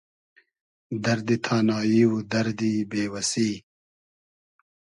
[1.03, 3.51] دئردی تانایی و دئردی بې وئسی